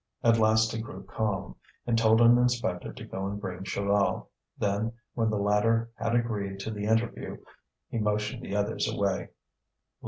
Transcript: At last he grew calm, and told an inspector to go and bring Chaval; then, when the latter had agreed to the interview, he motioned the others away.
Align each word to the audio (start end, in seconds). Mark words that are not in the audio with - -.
At 0.23 0.39
last 0.39 0.71
he 0.71 0.81
grew 0.81 1.03
calm, 1.03 1.57
and 1.85 1.95
told 1.95 2.21
an 2.21 2.35
inspector 2.39 2.91
to 2.91 3.05
go 3.05 3.27
and 3.27 3.39
bring 3.39 3.63
Chaval; 3.65 4.29
then, 4.57 4.93
when 5.13 5.29
the 5.29 5.37
latter 5.37 5.91
had 5.93 6.15
agreed 6.15 6.59
to 6.61 6.71
the 6.71 6.85
interview, 6.85 7.37
he 7.87 7.99
motioned 7.99 8.41
the 8.41 8.55
others 8.55 8.91
away. 8.91 9.29